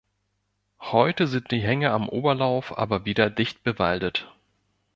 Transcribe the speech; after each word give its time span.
Heute 0.79 1.27
sind 1.27 1.51
die 1.51 1.61
Hänge 1.61 1.91
am 1.91 2.09
Oberlauf 2.09 2.75
aber 2.75 3.05
wieder 3.05 3.29
dicht 3.29 3.61
bewaldet. 3.63 4.31